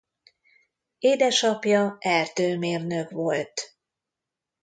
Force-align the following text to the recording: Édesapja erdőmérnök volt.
Édesapja 0.99 1.95
erdőmérnök 1.99 3.09
volt. 3.11 3.77